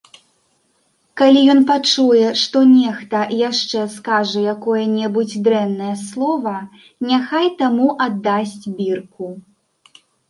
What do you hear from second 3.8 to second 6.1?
скажа якое-небудзь дрэннае